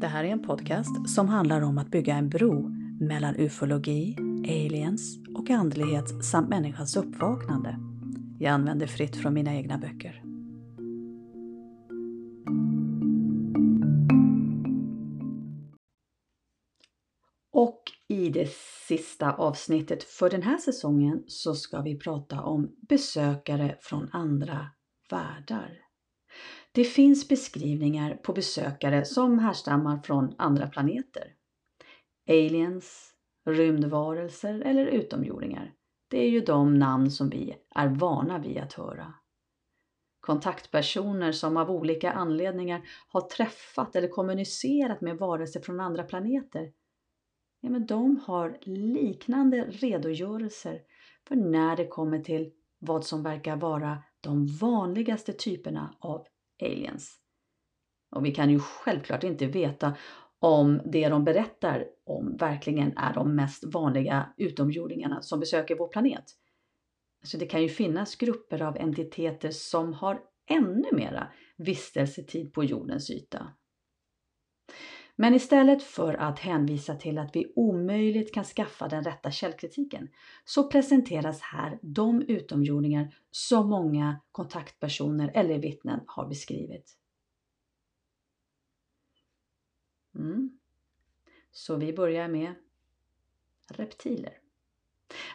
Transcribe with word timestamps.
Det 0.00 0.06
här 0.06 0.24
är 0.24 0.28
en 0.28 0.42
podcast 0.42 1.08
som 1.08 1.28
handlar 1.28 1.60
om 1.60 1.78
att 1.78 1.90
bygga 1.90 2.14
en 2.14 2.28
bro 2.28 2.68
mellan 3.00 3.36
ufologi, 3.36 4.16
aliens 4.44 5.18
och 5.34 5.50
andlighet 5.50 6.24
samt 6.24 6.48
människans 6.48 6.96
uppvaknande. 6.96 7.78
Jag 8.38 8.52
använder 8.52 8.86
fritt 8.86 9.16
från 9.16 9.34
mina 9.34 9.54
egna 9.54 9.78
böcker. 9.78 10.22
Och 17.52 17.82
i 18.08 18.30
det 18.30 18.48
sista 18.88 19.32
avsnittet 19.32 20.04
för 20.04 20.30
den 20.30 20.42
här 20.42 20.58
säsongen 20.58 21.24
så 21.26 21.54
ska 21.54 21.80
vi 21.80 21.98
prata 21.98 22.42
om 22.42 22.76
besökare 22.88 23.78
från 23.80 24.08
andra 24.12 24.66
världar. 25.10 25.78
Det 26.72 26.84
finns 26.84 27.28
beskrivningar 27.28 28.14
på 28.14 28.32
besökare 28.32 29.04
som 29.04 29.38
härstammar 29.38 30.02
från 30.04 30.34
andra 30.38 30.66
planeter. 30.68 31.34
Aliens, 32.28 33.12
rymdvarelser 33.46 34.60
eller 34.60 34.86
utomjordingar. 34.86 35.72
Det 36.10 36.18
är 36.18 36.30
ju 36.30 36.40
de 36.40 36.78
namn 36.78 37.10
som 37.10 37.28
vi 37.28 37.54
är 37.74 37.88
vana 37.88 38.38
vid 38.38 38.58
att 38.58 38.72
höra. 38.72 39.14
Kontaktpersoner 40.20 41.32
som 41.32 41.56
av 41.56 41.70
olika 41.70 42.12
anledningar 42.12 42.82
har 43.08 43.20
träffat 43.20 43.96
eller 43.96 44.08
kommunicerat 44.08 45.00
med 45.00 45.18
varelser 45.18 45.60
från 45.60 45.80
andra 45.80 46.02
planeter. 46.02 46.72
Ja, 47.60 47.70
men 47.70 47.86
de 47.86 48.20
har 48.24 48.58
liknande 48.62 49.64
redogörelser 49.64 50.80
för 51.28 51.36
när 51.36 51.76
det 51.76 51.86
kommer 51.86 52.18
till 52.18 52.52
vad 52.78 53.04
som 53.04 53.22
verkar 53.22 53.56
vara 53.56 54.02
de 54.20 54.46
vanligaste 54.46 55.32
typerna 55.32 55.94
av 55.98 56.26
aliens. 56.62 57.20
Och 58.10 58.24
vi 58.24 58.34
kan 58.34 58.50
ju 58.50 58.58
självklart 58.58 59.24
inte 59.24 59.46
veta 59.46 59.96
om 60.38 60.80
det 60.84 61.08
de 61.08 61.24
berättar 61.24 61.86
om 62.04 62.36
verkligen 62.36 62.96
är 62.96 63.14
de 63.14 63.36
mest 63.36 63.64
vanliga 63.64 64.34
utomjordingarna 64.36 65.22
som 65.22 65.40
besöker 65.40 65.76
vår 65.76 65.88
planet. 65.88 66.24
Så 67.22 67.36
det 67.36 67.46
kan 67.46 67.62
ju 67.62 67.68
finnas 67.68 68.16
grupper 68.16 68.62
av 68.62 68.76
entiteter 68.76 69.50
som 69.50 69.92
har 69.92 70.20
ännu 70.50 70.88
mera 70.92 71.32
vistelsetid 71.56 72.52
på 72.52 72.64
jordens 72.64 73.10
yta. 73.10 73.52
Men 75.20 75.34
istället 75.34 75.82
för 75.82 76.14
att 76.14 76.38
hänvisa 76.38 76.94
till 76.94 77.18
att 77.18 77.36
vi 77.36 77.52
omöjligt 77.56 78.34
kan 78.34 78.44
skaffa 78.44 78.88
den 78.88 79.04
rätta 79.04 79.30
källkritiken 79.30 80.08
så 80.44 80.70
presenteras 80.70 81.40
här 81.40 81.78
de 81.82 82.22
utomjordingar 82.22 83.14
som 83.30 83.68
många 83.68 84.20
kontaktpersoner 84.32 85.30
eller 85.34 85.58
vittnen 85.58 86.00
har 86.06 86.28
beskrivit. 86.28 86.96
Mm. 90.14 90.58
Så 91.50 91.76
vi 91.76 91.92
börjar 91.92 92.28
med 92.28 92.54
reptiler. 93.68 94.32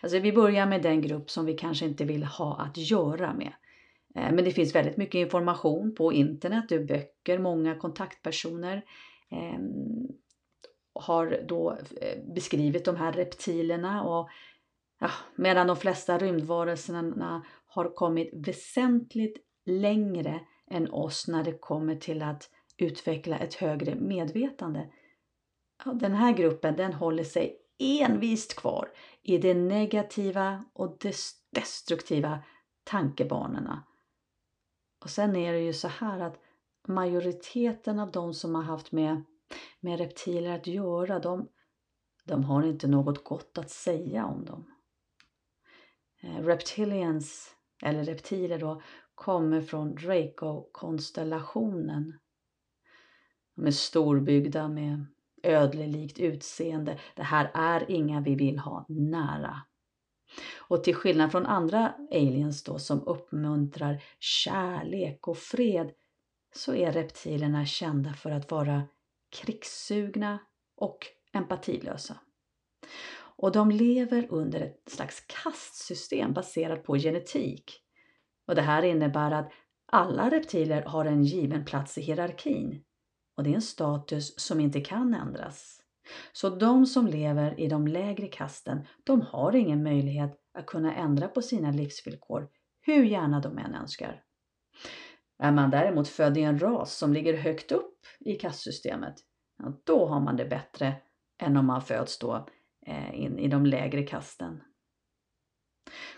Alltså 0.02 0.20
vi 0.20 0.34
börjar 0.34 0.66
med 0.66 0.82
den 0.82 1.02
grupp 1.02 1.30
som 1.30 1.46
vi 1.46 1.54
kanske 1.54 1.86
inte 1.86 2.06
vill 2.06 2.24
ha 2.24 2.62
att 2.62 2.78
göra 2.78 3.34
med. 3.34 3.54
Eh, 4.16 4.32
men 4.32 4.44
det 4.44 4.52
finns 4.52 4.76
väldigt 4.76 4.98
mycket 4.98 5.20
information 5.20 5.96
på 5.96 6.14
internet, 6.14 6.72
ur 6.72 6.86
böcker, 6.86 7.40
många 7.40 7.76
kontaktpersoner 7.76 8.84
Ehm, 9.34 10.08
har 10.94 11.46
då 11.48 11.78
eh, 12.02 12.24
beskrivit 12.36 12.86
de 12.86 12.96
här 12.96 13.14
reptilerna 13.14 14.04
och 14.04 14.30
ja, 15.00 15.10
medan 15.36 15.68
de 15.68 15.76
flesta 15.76 16.18
rymdvarelserna 16.18 17.46
har 17.66 17.96
kommit 17.96 18.30
väsentligt 18.48 19.38
längre 19.66 20.40
än 20.72 20.92
oss 20.92 21.28
när 21.28 21.44
det 21.44 21.58
kommer 21.60 21.96
till 21.96 22.22
att 22.22 22.50
utveckla 22.78 23.38
ett 23.38 23.54
högre 23.54 23.96
medvetande. 23.96 24.90
Ja, 25.86 25.94
den 25.94 26.14
här 26.14 26.34
gruppen 26.34 26.76
den 26.76 26.94
håller 26.94 27.24
sig 27.24 27.58
envist 27.80 28.56
kvar 28.56 28.90
i 29.22 29.38
de 29.38 29.54
negativa 29.54 30.66
och 30.74 30.98
destruktiva 31.52 32.40
tankebanorna. 32.84 33.84
Och 35.04 35.10
sen 35.10 35.36
är 35.36 35.54
det 35.54 35.60
ju 35.60 35.74
så 35.74 35.88
här 35.88 36.20
att 36.20 36.40
majoriteten 36.88 38.00
av 38.00 38.12
de 38.12 38.34
som 38.34 38.56
har 38.56 38.64
haft 38.64 38.92
med, 38.92 39.24
med 39.80 40.00
reptiler 40.00 40.56
att 40.56 40.68
göra, 40.68 41.20
de, 41.20 41.50
de 42.24 42.44
har 42.44 42.64
inte 42.64 42.88
något 42.88 43.24
gott 43.24 43.58
att 43.58 43.70
säga 43.70 44.26
om 44.26 44.46
dem. 44.46 44.66
Eh, 46.22 46.44
reptilians, 46.44 47.56
eller 47.84 48.04
reptiler 48.04 48.60
då, 48.60 48.82
kommer 49.16 49.62
från 49.62 49.96
Draco-konstellationen. 49.96 52.20
De 53.56 53.68
är 53.68 53.72
storbyggda 53.72 54.68
med 54.68 55.06
ödlelikt 55.44 56.20
utseende. 56.20 57.00
Det 57.16 57.24
här 57.24 57.52
är 57.54 57.92
inga 57.92 58.22
vi 58.22 58.36
vill 58.36 58.60
ha 58.60 58.86
nära. 58.90 59.62
Och 60.68 60.84
till 60.84 60.96
skillnad 60.96 61.32
från 61.32 61.46
andra 61.46 61.94
aliens 62.12 62.64
då 62.64 62.80
som 62.80 63.08
uppmuntrar 63.08 64.04
kärlek 64.20 65.28
och 65.28 65.38
fred 65.38 65.92
så 66.54 66.76
är 66.76 66.92
reptilerna 66.92 67.66
kända 67.66 68.14
för 68.14 68.32
att 68.32 68.52
vara 68.52 68.84
krigssugna 69.30 70.40
och 70.78 70.98
empatilösa. 71.34 72.20
Och 73.36 73.52
de 73.52 73.72
lever 73.72 74.28
under 74.30 74.62
ett 74.62 74.90
slags 74.90 75.24
kastsystem 75.28 76.34
baserat 76.34 76.84
på 76.84 76.98
genetik. 76.98 77.80
Och 78.48 78.56
det 78.56 78.62
här 78.62 78.84
innebär 78.84 79.32
att 79.32 79.52
alla 79.92 80.30
reptiler 80.30 80.82
har 80.82 81.06
en 81.06 81.24
given 81.24 81.66
plats 81.66 81.98
i 81.98 82.02
hierarkin. 82.02 82.84
Och 83.38 83.44
det 83.44 83.50
är 83.50 83.56
en 83.56 83.62
status 83.62 84.40
som 84.40 84.60
inte 84.60 84.82
kan 84.82 85.14
ändras. 85.14 85.80
Så 86.34 86.50
de 86.50 86.86
som 86.86 87.08
lever 87.08 87.60
i 87.60 87.68
de 87.68 87.88
lägre 87.88 88.28
kasten, 88.28 88.88
de 89.04 89.22
har 89.22 89.56
ingen 89.56 89.84
möjlighet 89.84 90.40
att 90.54 90.66
kunna 90.66 90.96
ändra 90.96 91.28
på 91.28 91.42
sina 91.42 91.72
livsvillkor 91.72 92.50
hur 92.82 93.04
gärna 93.04 93.40
de 93.40 93.58
än 93.58 93.76
önskar. 93.76 94.24
Är 95.38 95.52
man 95.52 95.70
däremot 95.70 96.08
född 96.08 96.38
i 96.38 96.42
en 96.42 96.60
ras 96.60 96.98
som 96.98 97.14
ligger 97.14 97.38
högt 97.38 97.72
upp 97.72 98.06
i 98.20 98.36
kastsystemet, 98.36 99.16
ja, 99.58 99.82
då 99.84 100.06
har 100.06 100.20
man 100.20 100.38
det 100.38 100.46
bättre 100.46 100.96
än 101.42 101.58
om 101.58 101.66
man 101.66 101.82
föds 101.82 102.20
då 102.20 102.48
eh, 102.86 103.20
in 103.20 103.40
i 103.40 103.48
de 103.48 103.66
lägre 103.66 104.04
kasten. 104.04 104.64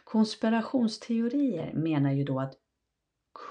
Konspirationsteorier 0.04 1.74
menar 1.74 2.12
ju 2.12 2.24
då 2.24 2.40
att 2.40 2.54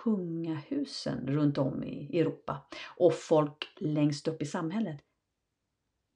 kungahusen 0.04 1.26
runt 1.26 1.58
om 1.58 1.84
i 1.84 2.18
Europa 2.20 2.66
och 2.96 3.14
folk 3.14 3.74
längst 3.80 4.28
upp 4.28 4.42
i 4.42 4.46
samhället, 4.46 5.00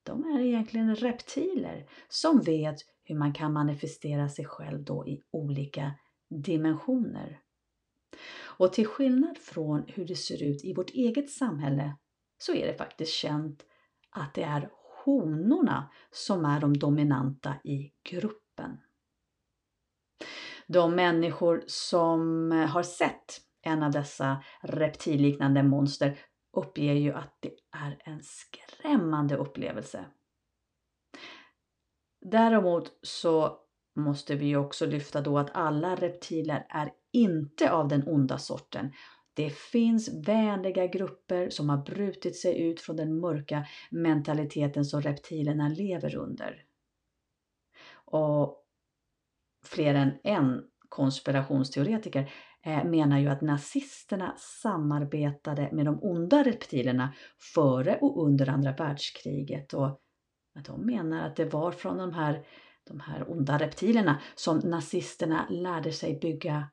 de 0.02 0.24
är 0.24 0.40
egentligen 0.40 0.94
reptiler 0.94 1.86
som 2.08 2.40
vet 2.40 2.76
hur 3.04 3.14
man 3.14 3.32
kan 3.32 3.52
manifestera 3.52 4.28
sig 4.28 4.44
själv 4.44 4.84
då 4.84 5.06
i 5.06 5.22
olika 5.30 5.92
dimensioner. 6.30 7.40
Och 8.58 8.72
till 8.72 8.86
skillnad 8.86 9.38
från 9.38 9.84
hur 9.88 10.04
det 10.04 10.16
ser 10.16 10.42
ut 10.42 10.64
i 10.64 10.74
vårt 10.74 10.90
eget 10.90 11.30
samhälle 11.30 11.96
så 12.38 12.54
är 12.54 12.66
det 12.66 12.74
faktiskt 12.74 13.12
känt 13.12 13.64
att 14.10 14.34
det 14.34 14.42
är 14.42 14.70
honorna 15.04 15.90
som 16.10 16.44
är 16.44 16.60
de 16.60 16.78
dominanta 16.78 17.54
i 17.64 17.92
gruppen. 18.10 18.80
De 20.66 20.94
människor 20.94 21.64
som 21.66 22.50
har 22.70 22.82
sett 22.82 23.40
en 23.62 23.82
av 23.82 23.90
dessa 23.90 24.44
reptilliknande 24.60 25.62
monster 25.62 26.18
uppger 26.56 26.94
ju 26.94 27.12
att 27.12 27.38
det 27.40 27.52
är 27.76 28.02
en 28.04 28.20
skrämmande 28.22 29.36
upplevelse. 29.36 30.04
Däremot 32.20 32.98
så 33.02 33.58
måste 33.96 34.34
vi 34.34 34.56
också 34.56 34.86
lyfta 34.86 35.20
då 35.20 35.38
att 35.38 35.56
alla 35.56 35.94
reptiler 35.94 36.66
är 36.68 36.92
inte 37.12 37.72
av 37.72 37.88
den 37.88 38.08
onda 38.08 38.38
sorten. 38.38 38.92
Det 39.34 39.50
finns 39.50 40.08
vänliga 40.28 40.86
grupper 40.86 41.50
som 41.50 41.68
har 41.68 41.76
brutit 41.76 42.36
sig 42.36 42.62
ut 42.62 42.80
från 42.80 42.96
den 42.96 43.20
mörka 43.20 43.66
mentaliteten 43.90 44.84
som 44.84 45.02
reptilerna 45.02 45.68
lever 45.68 46.16
under. 46.16 46.64
Och 47.94 48.64
fler 49.64 49.94
än 49.94 50.12
en 50.22 50.64
konspirationsteoretiker 50.88 52.32
eh, 52.62 52.84
menar 52.84 53.18
ju 53.18 53.28
att 53.28 53.40
nazisterna 53.40 54.34
samarbetade 54.62 55.68
med 55.72 55.86
de 55.86 55.98
onda 56.02 56.42
reptilerna 56.42 57.14
före 57.54 57.98
och 58.00 58.24
under 58.26 58.48
andra 58.48 58.72
världskriget 58.72 59.74
och 59.74 60.00
de 60.66 60.86
menar 60.86 61.26
att 61.26 61.36
det 61.36 61.44
var 61.44 61.72
från 61.72 61.98
de 61.98 62.12
här, 62.12 62.46
de 62.84 63.00
här 63.00 63.30
onda 63.30 63.58
reptilerna 63.58 64.20
som 64.34 64.58
nazisterna 64.58 65.46
lärde 65.50 65.92
sig 65.92 66.18
bygga 66.20 66.68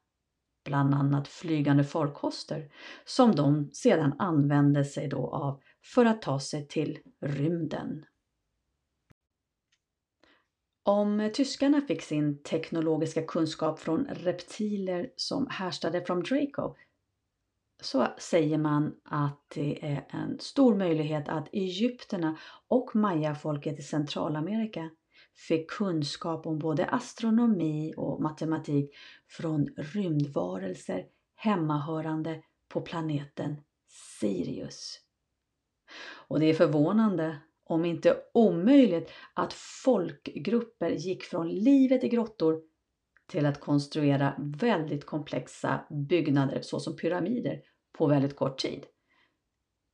bland 0.65 0.93
annat 0.93 1.27
flygande 1.27 1.83
farkoster 1.83 2.71
som 3.05 3.35
de 3.35 3.69
sedan 3.73 4.15
använde 4.19 4.85
sig 4.85 5.07
då 5.07 5.27
av 5.27 5.61
för 5.93 6.05
att 6.05 6.21
ta 6.21 6.39
sig 6.39 6.67
till 6.67 6.99
rymden. 7.21 8.05
Om 10.83 11.29
tyskarna 11.33 11.81
fick 11.81 12.01
sin 12.01 12.43
teknologiska 12.43 13.21
kunskap 13.21 13.79
från 13.79 14.05
reptiler 14.05 15.09
som 15.15 15.47
härstade 15.49 16.01
från 16.01 16.23
Draco 16.23 16.75
så 17.81 18.07
säger 18.17 18.57
man 18.57 18.95
att 19.03 19.39
det 19.55 19.85
är 19.85 20.07
en 20.09 20.39
stor 20.39 20.75
möjlighet 20.75 21.29
att 21.29 21.49
egyptierna 21.53 22.37
och 22.67 22.95
mayafolket 22.95 23.79
i 23.79 23.81
Centralamerika 23.81 24.89
fick 25.35 25.69
kunskap 25.69 26.45
om 26.45 26.59
både 26.59 26.85
astronomi 26.85 27.93
och 27.97 28.21
matematik 28.21 28.95
från 29.27 29.67
rymdvarelser 29.77 31.05
hemmahörande 31.35 32.41
på 32.69 32.81
planeten 32.81 33.61
Sirius. 34.19 34.99
Och 36.27 36.39
det 36.39 36.45
är 36.45 36.53
förvånande, 36.53 37.37
om 37.63 37.85
inte 37.85 38.17
omöjligt, 38.33 39.11
att 39.33 39.53
folkgrupper 39.53 40.89
gick 40.89 41.23
från 41.23 41.49
livet 41.49 42.03
i 42.03 42.09
grottor 42.09 42.61
till 43.27 43.45
att 43.45 43.59
konstruera 43.59 44.35
väldigt 44.37 45.05
komplexa 45.05 45.85
byggnader 45.89 46.61
såsom 46.61 46.95
pyramider 46.95 47.61
på 47.97 48.07
väldigt 48.07 48.35
kort 48.35 48.59
tid. 48.59 48.85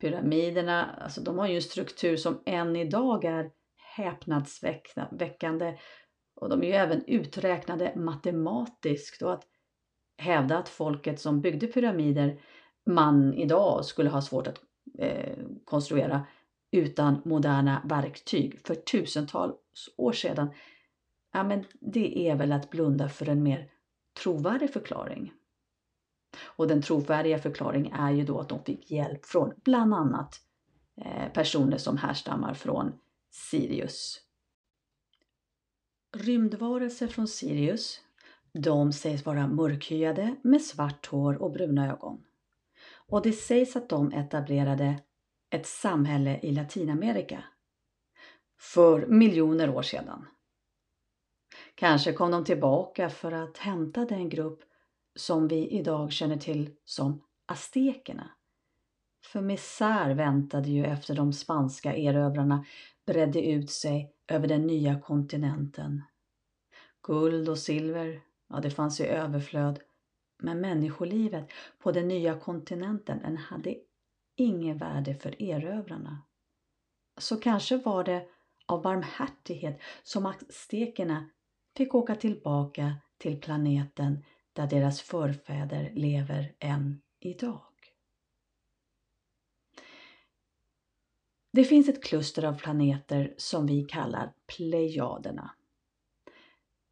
Pyramiderna, 0.02 0.86
alltså 0.86 1.22
de 1.22 1.38
har 1.38 1.48
ju 1.48 1.56
en 1.56 1.62
struktur 1.62 2.18
som 2.18 2.44
än 2.46 2.76
idag 2.76 3.26
är 3.26 3.52
häpnadsväckande 3.96 5.78
och 6.36 6.50
de 6.50 6.64
är 6.64 6.68
ju 6.68 6.74
även 6.74 7.06
uträknade 7.06 7.94
matematiskt 7.96 9.22
och 9.22 9.34
att 9.34 9.48
hävda 10.18 10.58
att 10.58 10.70
folket 10.70 11.20
som 11.20 11.42
byggde 11.42 11.68
pyramider 11.68 12.42
man 12.86 13.34
idag 13.34 13.86
skulle 13.86 14.10
ha 14.10 14.22
svårt 14.22 14.48
att 14.48 14.62
eh, 15.00 15.38
konstruera 15.66 16.26
utan 16.72 17.22
moderna 17.26 17.82
verktyg 17.86 18.60
för 18.68 18.76
tusentals 18.76 19.56
år 19.98 20.12
sedan, 20.12 20.50
ja 21.34 21.44
men 21.44 21.66
det 21.80 22.30
är 22.30 22.36
väl 22.36 22.52
att 22.52 22.70
blunda 22.70 23.10
för 23.10 23.30
en 23.30 23.44
mer 23.44 23.70
trovärdig 24.24 24.74
förklaring. 24.74 25.34
Och 26.44 26.68
den 26.68 26.82
trovärdiga 26.82 27.40
förklaringen 27.40 27.94
är 27.94 28.12
ju 28.12 28.24
då 28.24 28.40
att 28.40 28.50
de 28.50 28.64
fick 28.64 28.92
hjälp 28.92 29.26
från 29.26 29.54
bland 29.64 29.94
annat 29.94 30.42
eh, 31.02 31.34
personer 31.34 31.78
som 31.78 31.98
härstammar 31.98 32.54
från 32.54 32.94
Sirius. 33.32 34.22
Rymdvarelser 36.18 37.08
från 37.08 37.28
Sirius, 37.28 38.02
de 38.54 38.94
sägs 38.94 39.26
vara 39.26 39.48
mörkhyade 39.48 40.36
med 40.44 40.62
svart 40.62 41.06
hår 41.06 41.42
och 41.42 41.52
bruna 41.52 41.92
ögon. 41.92 42.24
Och 43.08 43.22
det 43.22 43.34
sägs 43.34 43.76
att 43.76 43.90
de 43.90 44.12
etablerade 44.12 45.04
ett 45.50 45.68
samhälle 45.68 46.40
i 46.44 46.52
Latinamerika 46.52 47.44
för 48.60 49.06
miljoner 49.08 49.70
år 49.70 49.82
sedan. 49.82 50.28
Kanske 51.76 52.14
kom 52.14 52.32
de 52.32 52.46
tillbaka 52.46 53.10
för 53.10 53.32
att 53.32 53.58
hämta 53.58 54.06
den 54.06 54.30
grupp 54.30 54.64
som 55.16 55.48
vi 55.48 55.68
idag 55.68 56.12
känner 56.12 56.38
till 56.38 56.76
som 56.86 57.24
aztekerna. 57.46 58.32
För 59.32 59.42
misär 59.42 60.14
väntade 60.14 60.70
ju 60.70 60.86
efter 60.86 61.16
de 61.16 61.34
spanska 61.34 61.96
erövrarna 61.96 62.66
bredde 63.06 63.42
ut 63.48 63.70
sig 63.72 64.14
över 64.28 64.48
den 64.48 64.68
nya 64.68 65.00
kontinenten. 65.00 66.04
Guld 67.04 67.50
och 67.50 67.58
silver, 67.58 68.22
ja 68.50 68.60
det 68.60 68.72
fanns 68.72 69.00
i 69.00 69.06
överflöd, 69.06 69.80
men 70.44 70.62
människolivet 70.62 71.52
på 71.80 71.92
den 71.92 72.08
nya 72.08 72.40
kontinenten 72.40 73.20
den 73.24 73.38
hade 73.38 73.76
inget 74.38 74.78
värde 74.78 75.16
för 75.16 75.42
erövrarna. 75.42 76.22
Så 77.20 77.38
kanske 77.38 77.78
var 77.78 78.04
det 78.04 78.28
av 78.66 78.82
barmhärtighet 78.82 79.80
som 80.04 80.26
aztekerna 80.26 81.30
fick 81.78 81.96
åka 81.96 82.16
tillbaka 82.16 82.96
till 83.18 83.42
planeten 83.42 84.24
där 84.54 84.68
deras 84.68 85.02
förfäder 85.02 85.92
lever 85.94 86.56
än 86.60 87.02
idag. 87.20 87.71
Det 91.54 91.64
finns 91.64 91.90
ett 91.90 92.04
kluster 92.04 92.46
av 92.46 92.54
planeter 92.54 93.34
som 93.38 93.66
vi 93.66 93.84
kallar 93.84 94.34
Plejaderna. 94.58 95.52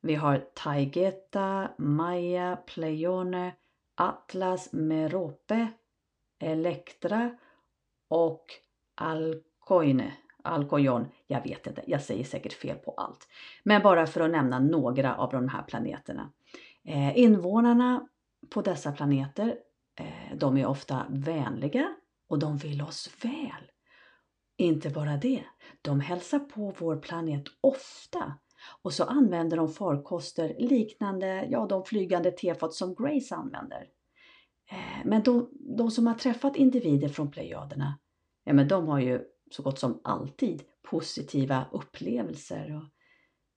Vi 0.02 0.16
har 0.16 0.46
Taigeta, 0.54 1.70
Maya, 1.78 2.56
Pleione, 2.56 3.56
Atlas, 3.96 4.74
Merope, 4.74 5.68
Elektra 6.40 7.38
och 8.08 8.46
Alcoine. 8.96 10.12
Alcoyon, 10.42 11.08
jag 11.28 11.44
vet 11.44 11.68
inte, 11.68 11.84
jag 11.88 12.02
säger 12.02 12.24
säkert 12.24 12.54
fel 12.54 12.78
på 12.78 12.92
allt. 12.92 13.28
Men 13.64 13.82
bara 13.82 14.08
för 14.08 14.22
att 14.22 14.32
nämna 14.32 14.60
några 14.60 15.16
av 15.16 15.32
de 15.32 15.50
här 15.50 15.64
planeterna. 15.64 16.32
Eh, 16.84 17.20
invånarna 17.20 18.08
på 18.50 18.62
dessa 18.62 18.92
planeter, 18.92 19.58
eh, 19.96 20.38
de 20.38 20.58
är 20.58 20.66
ofta 20.66 21.06
vänliga 21.10 21.96
och 22.28 22.40
de 22.40 22.58
vill 22.58 22.82
oss 22.82 23.10
väl. 23.24 23.72
Inte 24.60 24.90
bara 24.90 25.18
det, 25.18 25.44
de 25.82 26.00
hälsar 26.00 26.40
på 26.40 26.74
vår 26.80 26.96
planet 26.98 27.44
ofta 27.62 28.34
och 28.82 28.94
så 28.94 29.04
använder 29.04 29.58
de 29.58 29.70
farkoster 29.70 30.56
liknande 30.60 31.48
ja, 31.50 31.66
de 31.66 31.86
flygande 31.86 32.32
tefat 32.32 32.74
som 32.74 32.96
Grace 32.96 33.36
använder. 33.36 33.88
Eh, 34.72 35.06
men 35.06 35.24
de, 35.24 35.50
de, 35.52 35.92
som 35.92 36.08
har 36.08 36.14
träffat 36.14 36.56
individer 36.56 37.10
från 37.10 37.32
Plejaderna, 37.32 38.00
ja, 38.44 38.54
men 38.54 38.68
de 38.68 38.88
har 38.88 39.00
ju 39.00 39.22
så 39.52 39.64
gott 39.64 39.80
som 39.80 40.02
alltid 40.04 40.64
positiva 40.90 41.66
upplevelser. 41.72 42.76
Och 42.76 42.84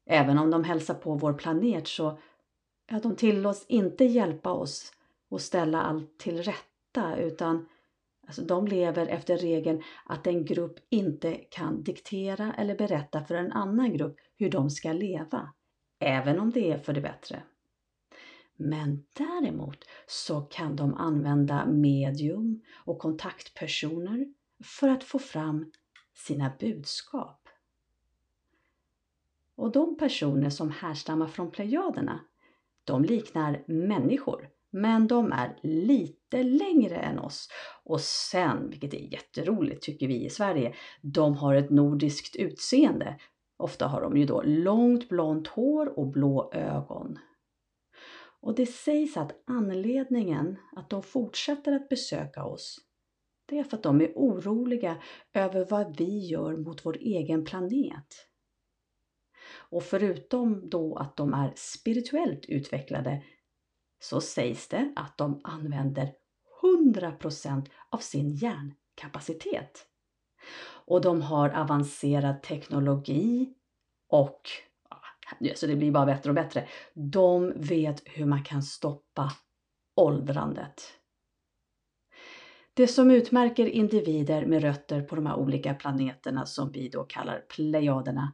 även 0.06 0.38
om 0.38 0.50
de 0.50 0.64
hälsar 0.64 0.94
på 0.94 1.14
vår 1.14 1.32
planet 1.32 1.88
så 1.88 2.18
ja, 2.90 3.00
de 3.02 3.16
tillåts 3.16 3.66
inte 3.68 4.04
hjälpa 4.04 4.52
oss 4.52 4.92
och 5.30 5.40
ställa 5.40 5.82
allt 5.82 6.18
till 6.18 6.42
rätta 6.42 7.16
utan 7.16 7.68
alltså, 8.26 8.42
de 8.42 8.66
lever 8.66 9.06
efter 9.06 9.36
regeln 9.36 9.82
att 10.04 10.26
en 10.26 10.44
grupp 10.44 10.78
inte 10.88 11.34
kan 11.34 11.82
diktera 11.82 12.54
eller 12.54 12.76
berätta 12.76 13.24
för 13.24 13.34
en 13.34 13.52
annan 13.52 13.92
grupp 13.92 14.16
hur 14.36 14.50
de 14.50 14.70
ska 14.70 14.92
leva, 14.92 15.52
även 15.98 16.40
om 16.40 16.50
det 16.50 16.70
är 16.70 16.78
för 16.78 16.92
det 16.92 17.00
bättre. 17.00 17.42
Men 18.56 19.04
däremot 19.12 19.84
så 20.06 20.40
kan 20.40 20.76
de 20.76 20.94
använda 20.94 21.66
medium 21.66 22.62
och 22.84 22.98
kontaktpersoner 22.98 24.26
för 24.64 24.88
att 24.88 25.04
få 25.04 25.18
fram 25.18 25.72
sina 26.14 26.52
budskap. 26.60 27.48
Och 29.54 29.72
de 29.72 29.96
personer 29.96 30.50
som 30.50 30.70
härstammar 30.70 31.26
från 31.26 31.50
plejaderna 31.50 32.20
de 32.84 33.04
liknar 33.04 33.64
människor, 33.66 34.48
men 34.72 35.06
de 35.06 35.32
är 35.32 35.58
lite 35.62 36.42
längre 36.42 36.96
än 36.96 37.18
oss. 37.18 37.48
Och 37.84 38.00
sen, 38.00 38.70
vilket 38.70 38.94
är 38.94 39.12
jätteroligt 39.12 39.82
tycker 39.82 40.08
vi 40.08 40.24
i 40.24 40.30
Sverige, 40.30 40.74
de 41.00 41.36
har 41.36 41.54
ett 41.54 41.70
nordiskt 41.70 42.36
utseende. 42.36 43.18
Ofta 43.56 43.86
har 43.86 44.00
de 44.00 44.16
ju 44.16 44.26
då 44.26 44.42
långt 44.42 45.08
blont 45.08 45.48
hår 45.48 45.98
och 45.98 46.06
blå 46.06 46.50
ögon. 46.52 47.18
Och 48.40 48.54
det 48.54 48.66
sägs 48.66 49.16
att 49.16 49.42
anledningen 49.46 50.56
att 50.76 50.90
de 50.90 51.02
fortsätter 51.02 51.72
att 51.72 51.88
besöka 51.88 52.44
oss, 52.44 52.78
det 53.46 53.58
är 53.58 53.64
för 53.64 53.76
att 53.76 53.82
de 53.82 54.00
är 54.00 54.12
oroliga 54.14 55.02
över 55.34 55.66
vad 55.70 55.96
vi 55.96 56.18
gör 56.18 56.56
mot 56.56 56.86
vår 56.86 56.96
egen 57.00 57.44
planet. 57.44 58.28
Och 59.70 59.82
förutom 59.82 60.68
då 60.68 60.96
att 60.96 61.16
de 61.16 61.34
är 61.34 61.52
spirituellt 61.56 62.44
utvecklade 62.48 63.22
så 64.02 64.20
sägs 64.20 64.68
det 64.68 64.92
att 64.96 65.18
de 65.18 65.40
använder 65.44 66.12
100% 66.62 67.66
av 67.90 67.98
sin 67.98 68.30
hjärnkapacitet. 68.30 69.86
Och 70.64 71.00
de 71.00 71.22
har 71.22 71.48
avancerad 71.50 72.42
teknologi 72.42 73.54
och 74.08 74.40
så 75.54 75.66
det 75.66 75.76
blir 75.76 75.90
bara 75.90 76.06
bättre 76.06 76.30
och 76.30 76.34
bättre. 76.34 76.68
De 76.94 77.52
vet 77.56 78.02
hur 78.04 78.26
man 78.26 78.44
kan 78.44 78.62
stoppa 78.62 79.32
åldrandet. 79.96 80.82
Det 82.74 82.86
som 82.86 83.10
utmärker 83.10 83.66
individer 83.66 84.46
med 84.46 84.62
rötter 84.62 85.02
på 85.02 85.16
de 85.16 85.26
här 85.26 85.36
olika 85.36 85.74
planeterna 85.74 86.46
som 86.46 86.72
vi 86.72 86.88
då 86.88 87.04
kallar 87.04 87.38
plejaderna 87.38 88.32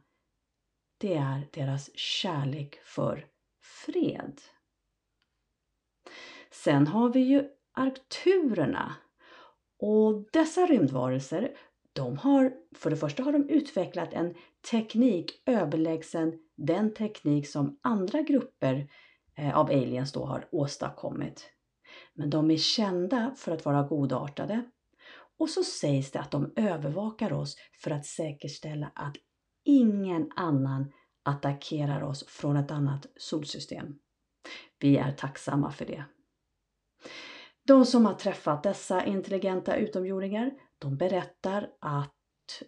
det 0.99 1.13
är 1.13 1.47
deras 1.53 1.97
kärlek 1.97 2.79
för 2.83 3.25
fred. 3.61 4.41
Sen 6.51 6.87
har 6.87 7.09
vi 7.13 7.19
ju 7.19 7.43
arkturerna 7.73 8.95
och 9.79 10.29
dessa 10.33 10.65
rymdvarelser 10.65 11.51
de 11.93 12.17
har, 12.17 12.53
för 12.75 12.89
det 12.89 12.97
första 12.97 13.23
har 13.23 13.31
de 13.31 13.49
utvecklat 13.49 14.13
en 14.13 14.35
teknik 14.71 15.43
överlägsen 15.45 16.39
den 16.55 16.93
teknik 16.93 17.47
som 17.49 17.79
andra 17.81 18.21
grupper 18.21 18.89
eh, 19.35 19.57
av 19.57 19.65
aliens 19.65 20.11
då 20.11 20.25
har 20.25 20.47
åstadkommit. 20.51 21.49
Men 22.13 22.29
de 22.29 22.51
är 22.51 22.57
kända 22.57 23.33
för 23.37 23.51
att 23.51 23.65
vara 23.65 23.83
godartade 23.83 24.63
och 25.37 25.49
så 25.49 25.63
sägs 25.63 26.11
det 26.11 26.19
att 26.19 26.31
de 26.31 26.53
övervakar 26.55 27.33
oss 27.33 27.55
för 27.83 27.91
att 27.91 28.05
säkerställa 28.05 28.91
att 28.95 29.15
ingen 29.65 30.31
annan 30.35 30.91
attackerar 31.23 32.01
oss 32.03 32.25
från 32.27 32.57
ett 32.57 32.71
annat 32.71 33.05
solsystem. 33.15 33.99
Vi 34.79 34.97
är 34.97 35.11
tacksamma 35.11 35.71
för 35.71 35.85
det. 35.85 36.03
De 37.63 37.85
som 37.85 38.05
har 38.05 38.13
träffat 38.13 38.63
dessa 38.63 39.05
intelligenta 39.05 39.75
utomjordingar, 39.75 40.51
de 40.79 40.97
berättar 40.97 41.69
att 41.79 42.13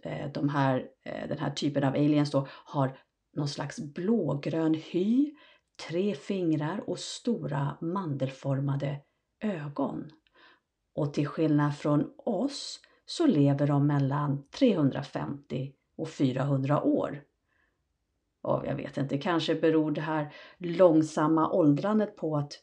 eh, 0.03 0.31
de 0.31 0.49
här, 0.49 0.87
eh, 1.05 1.27
den 1.27 1.37
här 1.37 1.51
typen 1.51 1.83
av 1.83 1.93
aliens 1.93 2.31
då 2.31 2.47
har 2.49 2.97
någon 3.33 3.47
slags 3.47 3.79
blågrön 3.79 4.73
hy, 4.73 5.35
tre 5.87 6.15
fingrar 6.15 6.89
och 6.89 6.99
stora 6.99 7.77
mandelformade 7.81 8.99
ögon. 9.39 10.11
Och 10.95 11.13
till 11.13 11.27
skillnad 11.27 11.77
från 11.77 12.13
oss 12.17 12.79
så 13.05 13.27
lever 13.27 13.67
de 13.67 13.87
mellan 13.87 14.47
350 14.49 15.73
och 15.97 16.09
400 16.09 16.83
år. 16.83 17.23
Och 18.41 18.63
jag 18.65 18.75
vet 18.75 18.97
inte, 18.97 19.17
kanske 19.17 19.55
beror 19.55 19.91
det 19.91 20.01
här 20.01 20.33
långsamma 20.57 21.51
åldrandet 21.51 22.15
på 22.15 22.37
att 22.37 22.53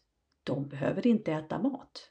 de 0.49 0.69
behöver 0.69 1.07
inte 1.07 1.33
äta 1.33 1.59
mat. 1.59 2.11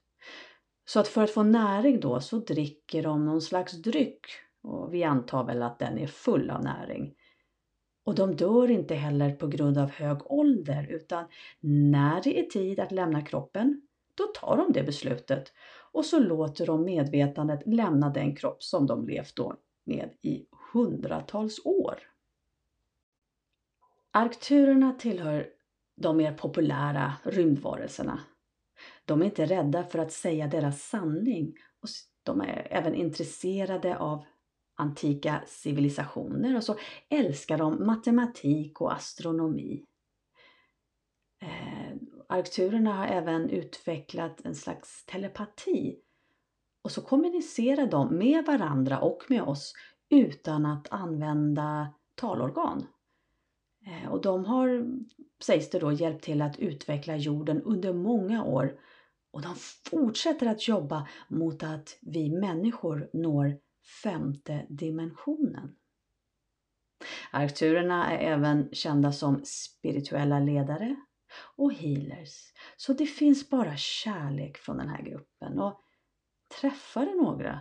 Så 0.86 1.00
att 1.00 1.08
för 1.08 1.24
att 1.24 1.32
få 1.32 1.44
näring 1.44 2.00
då 2.00 2.22
så 2.22 2.38
dricker 2.38 3.04
de 3.04 3.26
någon 3.26 3.42
slags 3.42 3.74
dryck 3.74 4.26
och 4.62 4.94
vi 4.94 5.04
antar 5.04 5.44
väl 5.44 5.64
att 5.64 5.80
den 5.80 5.98
är 5.98 6.08
full 6.08 6.50
av 6.50 6.64
näring. 6.64 7.16
Och 8.06 8.16
de 8.16 8.36
dör 8.36 8.72
inte 8.72 8.96
heller 8.96 9.36
på 9.36 9.48
grund 9.48 9.78
av 9.78 9.90
hög 9.90 10.32
ålder 10.32 10.88
utan 10.90 11.26
när 11.62 12.24
det 12.24 12.40
är 12.40 12.44
tid 12.44 12.80
att 12.80 12.92
lämna 12.92 13.22
kroppen, 13.22 13.82
då 14.16 14.24
tar 14.24 14.58
de 14.58 14.74
det 14.74 14.84
beslutet 14.84 15.54
och 15.92 16.06
så 16.06 16.20
låter 16.20 16.66
de 16.66 16.84
medvetandet 16.86 17.62
lämna 17.66 18.10
den 18.10 18.36
kropp 18.36 18.64
som 18.64 18.88
de 18.88 19.08
levt 19.08 19.36
då 19.36 19.56
med 19.86 20.10
i 20.22 20.46
hundratals 20.74 21.66
år. 21.66 22.00
Arkturerna 24.12 24.94
tillhör 24.94 25.50
de 26.02 26.18
mer 26.18 26.34
populära 26.34 27.14
rymdvarelserna. 27.24 28.20
De 29.06 29.22
är 29.22 29.26
inte 29.26 29.46
rädda 29.46 29.84
för 29.84 30.00
att 30.00 30.12
säga 30.12 30.48
deras 30.48 30.84
sanning 30.84 31.54
och 31.82 31.90
de 32.24 32.42
är 32.42 32.68
även 32.72 32.96
intresserade 32.96 33.98
av 33.98 34.26
antika 34.76 35.44
civilisationer 35.48 36.56
och 36.56 36.64
så 36.64 36.76
älskar 37.10 37.58
de 37.58 37.86
matematik 37.86 38.82
och 38.82 38.94
astronomi. 38.94 39.86
Eh, 41.42 41.96
Arkturerna 42.30 42.94
har 42.94 43.08
även 43.08 43.50
utvecklat 43.50 44.46
en 44.46 44.56
slags 44.56 45.06
telepati 45.06 46.00
och 46.82 46.92
så 46.92 47.02
kommunicerar 47.02 47.88
de 47.88 48.18
med 48.18 48.46
varandra 48.46 49.00
och 49.00 49.24
med 49.30 49.44
oss 49.44 49.74
utan 50.10 50.66
att 50.66 50.88
använda 50.92 51.94
talorgan. 52.16 52.88
Eh, 53.88 54.12
och 54.12 54.22
de 54.22 54.46
har, 54.46 54.88
sägs 55.44 55.70
det 55.70 55.80
då, 55.80 55.92
hjälpt 55.92 56.24
till 56.24 56.42
att 56.42 56.60
utveckla 56.60 57.16
jorden 57.16 57.62
under 57.62 57.94
många 57.94 58.44
år 58.44 58.80
och 59.32 59.42
de 59.42 59.56
fortsätter 59.90 60.48
att 60.48 60.68
jobba 60.68 61.08
mot 61.28 61.64
att 61.64 61.98
vi 62.02 62.30
människor 62.30 63.10
når 63.14 63.58
femte 64.04 64.66
dimensionen. 64.70 65.76
Arkturerna 67.32 68.12
är 68.12 68.34
även 68.34 68.70
kända 68.72 69.12
som 69.12 69.42
spirituella 69.44 70.40
ledare 70.40 70.96
och 71.56 71.74
healers. 71.74 72.54
Så 72.78 72.94
det 72.94 73.06
finns 73.06 73.50
bara 73.50 73.78
kärlek 73.78 74.58
från 74.58 74.78
den 74.78 74.90
här 74.90 75.02
gruppen. 75.02 75.60
Och 75.60 75.82
träffar 76.62 77.06
du 77.06 77.16
några, 77.16 77.60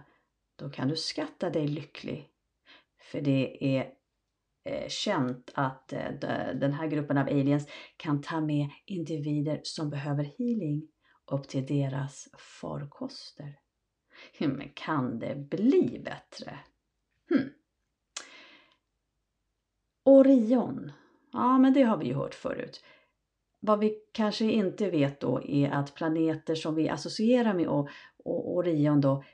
då 0.57 0.71
kan 0.71 0.89
du 0.89 0.97
skatta 0.97 1.51
dig 1.51 1.69
lycklig. 1.69 2.29
För 3.11 3.21
det 3.21 3.77
är 3.79 3.93
Eh, 4.67 4.89
känt 4.89 5.51
att 5.55 5.93
eh, 5.93 6.11
den 6.55 6.73
här 6.73 6.87
gruppen 6.87 7.19
av 7.19 7.27
aliens 7.27 7.69
kan 7.97 8.21
ta 8.21 8.41
med 8.41 8.69
individer 8.87 9.61
som 9.63 9.91
behöver 9.91 10.25
healing 10.39 10.89
upp 11.33 11.49
till 11.49 11.67
deras 11.67 12.29
farkoster. 12.39 13.59
Men 14.39 14.69
kan 14.75 15.19
det 15.19 15.35
bli 15.37 16.03
bättre? 16.05 16.59
Hmm. 17.31 17.49
Orion. 20.05 20.93
Ja, 21.33 21.59
men 21.59 21.73
det 21.73 21.83
har 21.83 21.97
vi 21.97 22.07
ju 22.07 22.15
hört 22.15 22.35
förut. 22.35 22.85
Vad 23.61 23.79
vi 23.79 23.99
kanske 24.13 24.45
inte 24.45 24.91
vet 24.91 25.21
då 25.21 25.43
är 25.43 25.71
att 25.71 25.95
planeter 25.95 26.55
som 26.55 26.75
vi 26.75 26.89
associerar 26.89 27.55
med 27.55 27.69
Orion 28.25 29.01
då, 29.01 29.25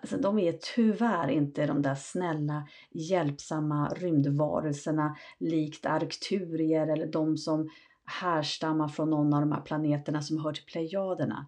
alltså 0.00 0.16
de 0.16 0.38
är 0.38 0.58
tyvärr 0.74 1.28
inte 1.28 1.66
de 1.66 1.82
där 1.82 1.94
snälla, 1.94 2.68
hjälpsamma 2.90 3.88
rymdvarelserna 3.88 5.16
likt 5.38 5.86
arkturier 5.86 6.86
eller 6.86 7.06
de 7.06 7.36
som 7.36 7.68
härstammar 8.04 8.88
från 8.88 9.10
någon 9.10 9.34
av 9.34 9.40
de 9.40 9.52
här 9.52 9.60
planeterna 9.60 10.22
som 10.22 10.44
hör 10.44 10.52
till 10.52 10.64
Plejaderna. 10.64 11.46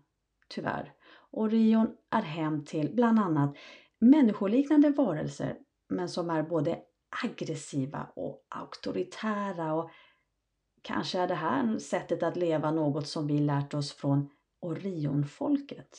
Tyvärr. 0.48 0.92
Orion 1.30 1.88
är 2.10 2.22
hem 2.22 2.64
till 2.64 2.94
bland 2.94 3.18
annat 3.18 3.56
människoliknande 3.98 4.90
varelser 4.90 5.56
men 5.88 6.08
som 6.08 6.30
är 6.30 6.42
både 6.42 6.78
aggressiva 7.24 8.06
och 8.16 8.46
auktoritära 8.48 9.74
och 9.74 9.90
kanske 10.82 11.18
är 11.18 11.28
det 11.28 11.34
här 11.34 11.78
sättet 11.78 12.22
att 12.22 12.36
leva 12.36 12.70
något 12.70 13.06
som 13.06 13.26
vi 13.26 13.38
lärt 13.38 13.74
oss 13.74 13.92
från 13.92 14.30
Orionfolket. 14.60 15.98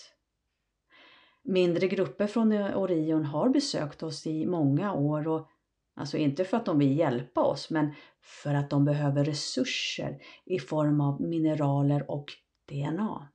Mindre 1.43 1.87
grupper 1.87 2.27
från 2.27 2.53
Orion 2.53 3.25
har 3.25 3.49
besökt 3.49 4.03
oss 4.03 4.27
i 4.27 4.45
många 4.45 4.93
år 4.93 5.27
och 5.27 5.49
Alltså 5.95 6.17
inte 6.17 6.45
för 6.45 6.57
att 6.57 6.65
de 6.65 6.79
vill 6.79 6.97
hjälpa 6.97 7.41
oss 7.41 7.69
men 7.69 7.93
för 8.21 8.53
att 8.53 8.69
de 8.69 8.85
behöver 8.85 9.25
resurser 9.25 10.21
i 10.45 10.59
form 10.59 11.01
av 11.01 11.21
mineraler 11.21 12.11
och 12.11 12.25
DNA. 12.69 13.29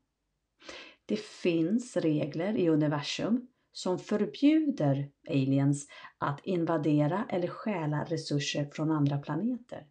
Det 1.07 1.21
finns 1.21 1.97
regler 1.97 2.57
i 2.57 2.69
universum 2.69 3.49
som 3.73 3.99
förbjuder 3.99 5.11
aliens 5.29 5.89
att 6.19 6.41
invadera 6.47 7.27
eller 7.29 7.49
stjäla 7.49 8.05
resurser 8.05 8.65
från 8.65 8.91
andra 8.91 9.19
planeter. 9.19 9.87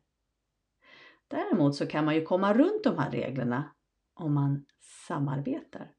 Däremot 1.28 1.76
så 1.76 1.88
kan 1.88 2.06
man 2.06 2.16
ju 2.16 2.22
komma 2.22 2.54
runt 2.54 2.84
de 2.84 2.98
här 2.98 3.12
reglerna 3.12 3.76
om 4.14 4.34
man 4.34 4.66
samarbetar. 5.08 5.92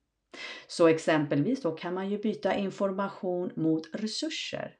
Så 0.66 0.88
exempelvis 0.88 1.62
då 1.62 1.72
kan 1.72 1.94
man 1.94 2.10
ju 2.10 2.18
byta 2.18 2.54
information 2.54 3.52
mot 3.56 3.82
resurser. 3.92 4.76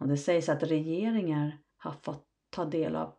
Och 0.00 0.08
det 0.08 0.16
sägs 0.16 0.48
att 0.48 0.62
regeringar 0.62 1.58
har 1.76 1.92
fått 1.92 2.26
ta 2.50 2.64
del 2.64 2.96
av 2.96 3.14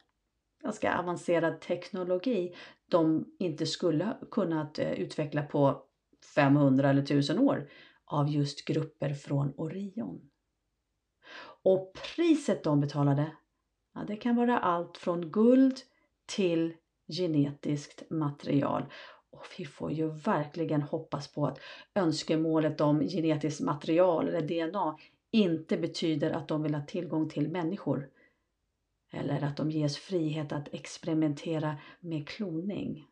ganska 0.63 0.97
avancerad 0.97 1.61
teknologi 1.61 2.55
de 2.89 3.25
inte 3.39 3.65
skulle 3.65 4.05
ha 4.05 4.17
kunnat 4.31 4.79
eh, 4.79 4.91
utveckla 4.91 5.43
på 5.43 5.83
500 6.35 6.89
eller 6.89 7.01
1000 7.01 7.39
år 7.39 7.69
av 8.05 8.29
just 8.29 8.65
grupper 8.65 9.13
från 9.13 9.53
Orion. 9.57 10.29
Och 11.63 11.93
priset 12.15 12.63
de 12.63 12.79
betalade, 12.79 13.31
ja, 13.93 14.03
det 14.07 14.15
kan 14.15 14.35
vara 14.35 14.59
allt 14.59 14.97
från 14.97 15.31
guld 15.31 15.79
till 16.25 16.73
genetiskt 17.17 18.09
material. 18.09 18.85
Och 19.31 19.45
vi 19.57 19.65
får 19.65 19.91
ju 19.91 20.09
verkligen 20.09 20.81
hoppas 20.81 21.27
på 21.27 21.47
att 21.47 21.59
önskemålet 21.95 22.81
om 22.81 22.99
genetiskt 22.99 23.61
material 23.61 24.27
eller 24.27 24.41
DNA 24.41 24.97
inte 25.31 25.77
betyder 25.77 26.31
att 26.31 26.47
de 26.47 26.63
vill 26.63 26.75
ha 26.75 26.85
tillgång 26.85 27.29
till 27.29 27.49
människor. 27.49 28.09
Eller 29.11 29.43
att 29.43 29.57
de 29.57 29.71
ges 29.71 29.97
frihet 29.97 30.51
att 30.51 30.73
experimentera 30.73 31.77
med 31.99 32.27
kloning. 32.27 33.07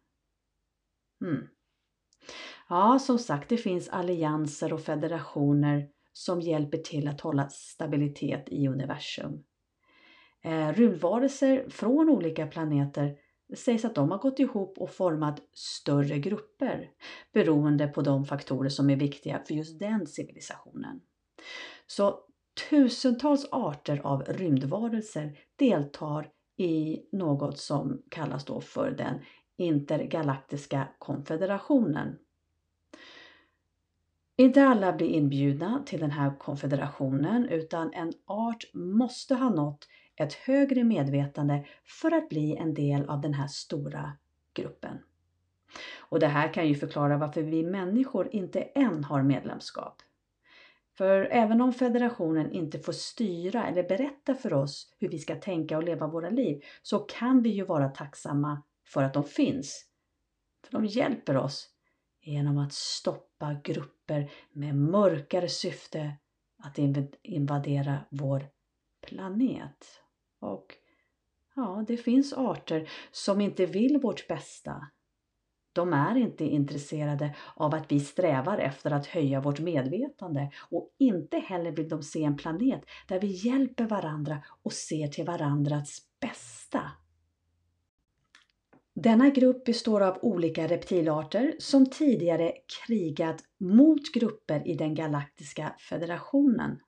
Mm. 1.21 1.47
Ja, 2.69 2.99
som 2.99 3.19
sagt, 3.19 3.49
det 3.49 3.57
finns 3.57 3.89
allianser 3.89 4.73
och 4.73 4.81
federationer 4.81 5.89
som 6.13 6.41
hjälper 6.41 6.77
till 6.77 7.07
att 7.07 7.21
hålla 7.21 7.49
stabilitet 7.49 8.49
i 8.49 8.67
universum. 8.67 9.43
Eh, 10.41 10.73
rymdvarelser 10.73 11.69
från 11.69 12.09
olika 12.09 12.47
planeter 12.47 13.17
sägs 13.56 13.86
att 13.86 13.96
de 13.96 14.12
har 14.12 14.18
gått 14.18 14.39
ihop 14.39 14.77
och 14.77 14.89
format 14.89 15.41
större 15.53 16.20
grupper 16.20 16.89
beroende 17.34 17.88
på 17.88 18.01
de 18.01 18.25
faktorer 18.25 18.70
som 18.70 18.89
är 18.89 18.96
viktiga 18.96 19.41
för 19.48 19.53
just 19.53 19.79
den 19.79 20.08
civilisationen. 20.08 21.01
Så 21.88 22.20
tusentals 22.70 23.48
arter 23.51 24.01
av 24.03 24.24
rymdvarelser 24.24 25.39
deltar 25.56 26.32
i 26.58 27.00
något 27.12 27.58
som 27.60 28.01
kallas 28.10 28.46
då 28.46 28.62
för 28.62 28.91
den 28.91 29.20
intergalaktiska 29.58 30.88
konfederationen. 30.98 32.18
Inte 34.38 34.63
alla 34.63 34.94
blir 34.94 35.08
inbjudna 35.08 35.84
till 35.86 36.00
den 36.00 36.12
här 36.12 36.38
konfederationen 36.39 37.46
utan 37.46 37.94
en 37.94 38.13
art 38.25 38.63
måste 38.74 39.36
ha 39.36 39.50
nått 39.50 39.88
ett 40.19 40.33
högre 40.33 40.83
medvetande 40.83 41.65
för 42.01 42.11
att 42.11 42.29
bli 42.29 42.55
en 42.55 42.73
del 42.73 43.09
av 43.09 43.21
den 43.21 43.33
här 43.33 43.47
stora 43.47 44.11
gruppen. 44.53 44.97
Och 45.97 46.19
det 46.19 46.27
här 46.27 46.53
kan 46.53 46.67
ju 46.67 46.75
förklara 46.75 47.17
varför 47.17 47.41
vi 47.41 47.63
människor 47.63 48.35
inte 48.35 48.61
än 48.61 49.03
har 49.03 49.23
medlemskap. 49.23 50.01
För 50.97 51.27
även 51.31 51.61
om 51.61 51.73
federationen 51.73 52.51
inte 52.51 52.79
får 52.79 52.93
styra 52.93 53.67
eller 53.67 53.83
berätta 53.83 54.35
för 54.35 54.53
oss 54.53 54.95
hur 54.99 55.09
vi 55.09 55.19
ska 55.19 55.35
tänka 55.35 55.77
och 55.77 55.83
leva 55.83 56.07
våra 56.07 56.29
liv 56.29 56.63
så 56.81 56.99
kan 56.99 57.41
vi 57.41 57.49
ju 57.49 57.65
vara 57.65 57.89
tacksamma 57.89 58.63
för 58.88 59.03
att 59.03 59.13
de 59.13 59.23
finns. 59.23 59.85
För 60.63 60.71
de 60.71 60.85
hjälper 60.85 61.38
oss 61.38 61.69
genom 62.21 62.57
att 62.57 62.73
stoppa 62.73 63.53
grupper 63.63 64.31
med 64.51 64.75
mörkare 64.75 65.49
syfte 65.49 66.13
att 66.63 66.77
invadera 67.23 67.99
vår 68.09 68.47
planet. 69.07 70.01
Och 70.39 70.75
ja, 71.55 71.86
det 71.88 71.98
finns 71.98 72.34
arter 72.34 72.89
som 73.12 73.41
inte 73.41 73.65
vill 73.65 74.00
vårt 74.01 74.27
bästa. 74.27 74.88
De 75.74 75.93
är 75.93 76.17
inte 76.17 76.46
intresserade 76.46 77.36
av 77.55 77.75
att 77.75 77.91
vi 77.91 78.00
strävar 78.00 78.58
efter 78.58 78.91
att 78.91 79.05
höja 79.05 79.41
vårt 79.41 79.60
medvetande 79.60 80.51
och 80.69 80.96
inte 80.98 81.38
heller 81.38 81.72
vill 81.72 81.89
de 81.89 82.03
se 82.03 82.24
en 82.24 82.38
planet 82.38 82.81
där 83.08 83.19
vi 83.19 83.27
hjälper 83.27 83.86
varandra 83.86 84.43
och 84.63 84.74
ser 84.74 85.08
till 85.08 85.25
varandras 85.25 86.00
bästa. 86.22 86.81
Denna 88.96 89.29
grupp 89.29 89.65
består 89.65 90.01
av 90.01 90.17
olika 90.22 90.67
reptilarter 90.67 91.55
som 91.60 91.86
tidigare 91.86 92.53
krigat 92.88 93.43
mot 93.60 94.13
grupper 94.13 94.67
i 94.67 94.74
den 94.74 94.96
galaktiska 94.96 95.75
federationen. 95.89 96.79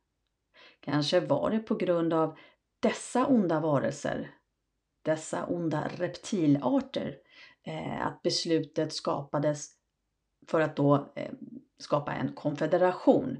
Kanske 0.80 1.20
var 1.20 1.52
det 1.52 1.60
på 1.60 1.76
grund 1.76 2.14
av 2.14 2.38
dessa 2.82 3.28
onda 3.28 3.60
varelser, 3.60 4.32
dessa 5.02 5.46
onda 5.46 5.88
reptilarter, 5.98 7.18
eh, 7.64 8.08
att 8.08 8.22
beslutet 8.22 8.94
skapades 8.94 9.70
för 10.48 10.62
att 10.62 10.76
då 10.76 11.12
eh, 11.16 11.32
skapa 11.78 12.14
en 12.14 12.34
konfederation. 12.34 13.38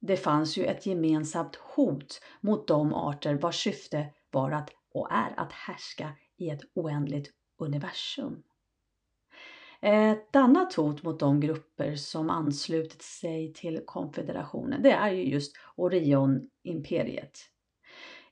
Det 0.00 0.16
fanns 0.16 0.56
ju 0.56 0.64
ett 0.64 0.86
gemensamt 0.86 1.56
hot 1.56 2.20
mot 2.40 2.68
de 2.68 2.94
arter 2.94 3.34
vars 3.34 3.62
syfte 3.62 4.06
var 4.30 4.50
att 4.50 4.70
och 4.94 5.12
är 5.12 5.34
att 5.36 5.52
härska 5.52 6.12
i 6.36 6.50
ett 6.50 6.60
oändligt 6.74 7.30
universum. 7.58 8.42
Eh, 9.80 10.10
ett 10.10 10.36
annat 10.36 10.74
hot 10.74 11.02
mot 11.02 11.20
de 11.20 11.40
grupper 11.40 11.96
som 11.96 12.30
anslutit 12.30 13.02
sig 13.02 13.52
till 13.52 13.82
konfederationen 13.86 14.82
det 14.82 14.92
är 14.92 15.10
ju 15.10 15.22
just 15.22 15.56
Orion-imperiet. 15.76 17.51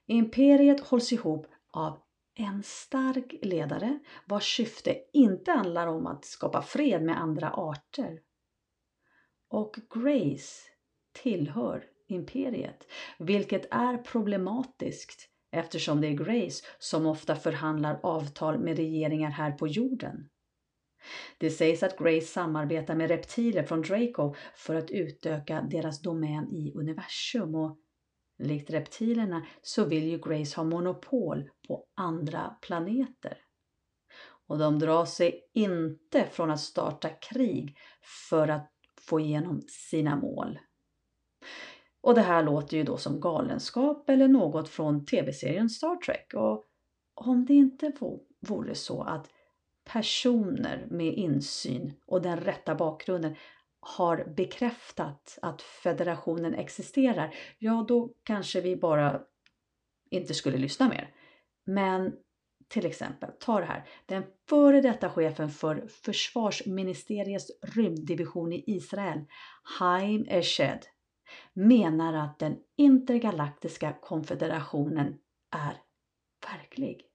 Imperiet 0.07 0.79
hålls 0.79 1.13
ihop 1.13 1.47
av 1.71 1.99
en 2.35 2.63
stark 2.63 3.35
ledare 3.41 3.99
vars 4.25 4.55
syfte 4.55 4.97
inte 5.13 5.51
handlar 5.51 5.87
om 5.87 6.07
att 6.07 6.25
skapa 6.25 6.61
fred 6.61 7.03
med 7.03 7.21
andra 7.21 7.49
arter. 7.51 8.19
Och 9.49 9.75
Grace 9.93 10.61
tillhör 11.23 11.83
imperiet, 12.07 12.87
vilket 13.19 13.65
är 13.73 13.97
problematiskt 13.97 15.29
eftersom 15.51 16.01
det 16.01 16.07
är 16.07 16.11
Grace 16.11 16.65
som 16.79 17.05
ofta 17.05 17.35
förhandlar 17.35 17.99
avtal 18.03 18.59
med 18.59 18.77
regeringar 18.77 19.29
här 19.29 19.51
på 19.51 19.67
jorden. 19.67 20.29
Det 21.37 21.49
sägs 21.49 21.83
att 21.83 21.97
Grace 21.97 22.27
samarbetar 22.27 22.95
med 22.95 23.09
reptiler 23.09 23.63
från 23.63 23.81
Draco 23.81 24.33
för 24.55 24.75
att 24.75 24.91
utöka 24.91 25.61
deras 25.61 26.01
domän 26.01 26.51
i 26.51 26.73
universum 26.75 27.55
och 27.55 27.77
likt 28.41 28.69
reptilerna 28.69 29.45
så 29.61 29.85
vill 29.85 30.03
ju 30.03 30.17
Grace 30.17 30.55
ha 30.55 30.63
monopol 30.63 31.49
på 31.67 31.85
andra 31.95 32.55
planeter. 32.61 33.37
Och 34.47 34.57
de 34.57 34.79
drar 34.79 35.05
sig 35.05 35.49
inte 35.53 36.25
från 36.25 36.51
att 36.51 36.59
starta 36.59 37.09
krig 37.09 37.77
för 38.29 38.47
att 38.47 38.71
få 39.01 39.19
igenom 39.19 39.61
sina 39.67 40.15
mål. 40.15 40.59
Och 42.01 42.15
det 42.15 42.21
här 42.21 42.43
låter 42.43 42.77
ju 42.77 42.83
då 42.83 42.97
som 42.97 43.19
galenskap 43.19 44.09
eller 44.09 44.27
något 44.27 44.69
från 44.69 45.05
tv-serien 45.05 45.69
Star 45.69 45.95
Trek. 45.95 46.33
Och 46.33 46.65
om 47.13 47.45
det 47.45 47.53
inte 47.53 47.91
vore 48.39 48.75
så 48.75 49.03
att 49.03 49.29
personer 49.83 50.87
med 50.89 51.13
insyn 51.13 51.93
och 52.05 52.21
den 52.21 52.37
rätta 52.37 52.75
bakgrunden 52.75 53.35
har 53.81 54.33
bekräftat 54.35 55.39
att 55.41 55.61
federationen 55.61 56.53
existerar, 56.53 57.35
ja 57.57 57.85
då 57.87 58.13
kanske 58.23 58.61
vi 58.61 58.75
bara 58.75 59.21
inte 60.09 60.33
skulle 60.33 60.57
lyssna 60.57 60.89
mer. 60.89 61.13
Men 61.65 62.13
till 62.67 62.85
exempel, 62.85 63.31
ta 63.39 63.59
det 63.59 63.65
här. 63.65 63.89
Den 64.05 64.23
före 64.49 64.81
detta 64.81 65.09
chefen 65.09 65.49
för 65.49 65.87
försvarsministeriets 65.87 67.51
rymddivision 67.61 68.53
i 68.53 68.63
Israel, 68.67 69.25
Haim 69.79 70.25
Eshed, 70.29 70.85
menar 71.53 72.13
att 72.13 72.39
den 72.39 72.57
intergalaktiska 72.77 73.93
konfederationen 74.01 75.17
är 75.55 75.77
verklig. 76.51 77.10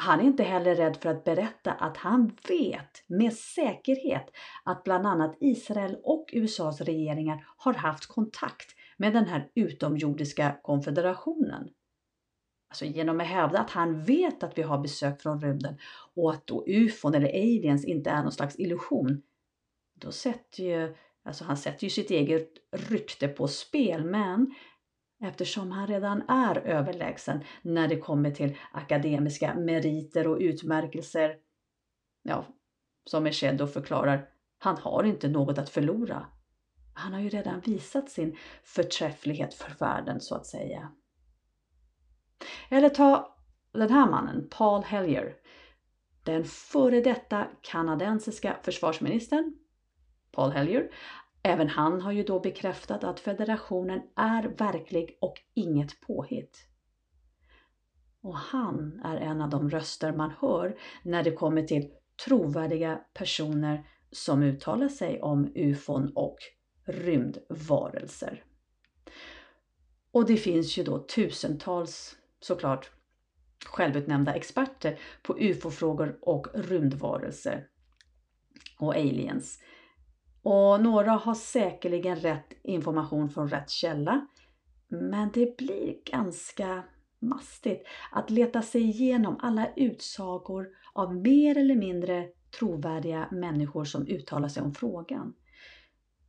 Han 0.00 0.20
är 0.20 0.24
inte 0.24 0.42
heller 0.42 0.74
rädd 0.74 0.96
för 0.96 1.08
att 1.08 1.24
berätta 1.24 1.72
att 1.72 1.96
han 1.96 2.36
vet 2.48 3.04
med 3.06 3.32
säkerhet 3.32 4.30
att 4.64 4.84
bland 4.84 5.06
annat 5.06 5.36
Israel 5.40 5.96
och 6.02 6.30
USAs 6.32 6.80
regeringar 6.80 7.46
har 7.56 7.74
haft 7.74 8.06
kontakt 8.06 8.74
med 8.96 9.12
den 9.12 9.26
här 9.26 9.50
utomjordiska 9.54 10.56
konfederationen. 10.62 11.68
Alltså 12.68 12.84
genom 12.84 13.20
att 13.20 13.26
hävda 13.26 13.58
att 13.58 13.70
han 13.70 14.04
vet 14.04 14.42
att 14.42 14.58
vi 14.58 14.62
har 14.62 14.78
besök 14.78 15.22
från 15.22 15.40
rymden 15.40 15.78
och 16.14 16.30
att 16.30 16.46
då 16.46 16.64
ufon 16.66 17.14
eller 17.14 17.28
aliens 17.28 17.84
inte 17.84 18.10
är 18.10 18.22
någon 18.22 18.32
slags 18.32 18.58
illusion. 18.58 19.22
Då 19.94 20.12
sätter 20.12 20.62
ju, 20.62 20.94
alltså 21.24 21.44
han 21.44 21.56
sätter 21.56 21.84
ju 21.84 21.90
sitt 21.90 22.10
eget 22.10 22.50
rykte 22.72 23.28
på 23.28 23.48
spel 23.48 24.04
men 24.04 24.54
eftersom 25.20 25.70
han 25.70 25.86
redan 25.86 26.22
är 26.28 26.58
överlägsen 26.58 27.44
när 27.62 27.88
det 27.88 27.96
kommer 27.96 28.30
till 28.30 28.56
akademiska 28.72 29.54
meriter 29.54 30.26
och 30.26 30.38
utmärkelser. 30.40 31.36
Ja, 32.22 32.44
som 33.04 33.26
Echedo 33.26 33.66
förklarar, 33.66 34.28
han 34.58 34.76
har 34.76 35.04
inte 35.04 35.28
något 35.28 35.58
att 35.58 35.70
förlora. 35.70 36.26
Han 36.94 37.12
har 37.12 37.20
ju 37.20 37.28
redan 37.28 37.60
visat 37.60 38.10
sin 38.10 38.36
förträfflighet 38.62 39.54
för 39.54 39.74
världen 39.78 40.20
så 40.20 40.34
att 40.34 40.46
säga. 40.46 40.92
Eller 42.68 42.88
ta 42.88 43.36
den 43.72 43.90
här 43.90 44.10
mannen, 44.10 44.48
Paul 44.50 44.82
Hellier. 44.82 45.34
Den 46.24 46.44
före 46.44 47.00
detta 47.00 47.46
kanadensiska 47.60 48.56
försvarsministern, 48.62 49.54
Paul 50.32 50.50
Hellier 50.50 50.90
Även 51.42 51.68
han 51.68 52.00
har 52.00 52.12
ju 52.12 52.22
då 52.22 52.40
bekräftat 52.40 53.04
att 53.04 53.20
federationen 53.20 54.02
är 54.16 54.42
verklig 54.42 55.18
och 55.20 55.34
inget 55.54 56.00
påhitt. 56.00 56.68
Och 58.20 58.36
han 58.36 59.00
är 59.04 59.16
en 59.16 59.40
av 59.40 59.50
de 59.50 59.70
röster 59.70 60.12
man 60.12 60.32
hör 60.40 60.78
när 61.02 61.22
det 61.22 61.32
kommer 61.32 61.62
till 61.62 61.90
trovärdiga 62.24 63.00
personer 63.14 63.88
som 64.12 64.42
uttalar 64.42 64.88
sig 64.88 65.22
om 65.22 65.52
ufon 65.54 66.12
och 66.14 66.36
rymdvarelser. 66.84 68.44
Och 70.10 70.26
det 70.26 70.36
finns 70.36 70.78
ju 70.78 70.84
då 70.84 70.98
tusentals, 70.98 72.16
såklart, 72.40 72.90
självutnämnda 73.66 74.34
experter 74.34 74.98
på 75.22 75.38
ufo-frågor 75.38 76.18
och 76.22 76.46
rymdvarelser 76.54 77.66
och 78.78 78.94
aliens 78.94 79.58
och 80.42 80.82
några 80.82 81.10
har 81.10 81.34
säkerligen 81.34 82.16
rätt 82.16 82.52
information 82.62 83.30
från 83.30 83.48
rätt 83.48 83.70
källa. 83.70 84.26
Men 84.88 85.30
det 85.34 85.56
blir 85.56 85.94
ganska 86.10 86.82
mastigt 87.20 87.86
att 88.12 88.30
leta 88.30 88.62
sig 88.62 88.82
igenom 88.82 89.36
alla 89.40 89.68
utsagor 89.76 90.66
av 90.92 91.16
mer 91.16 91.58
eller 91.58 91.76
mindre 91.76 92.28
trovärdiga 92.58 93.28
människor 93.30 93.84
som 93.84 94.06
uttalar 94.06 94.48
sig 94.48 94.62
om 94.62 94.74
frågan. 94.74 95.34